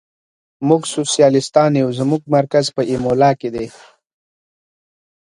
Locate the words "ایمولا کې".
2.91-3.49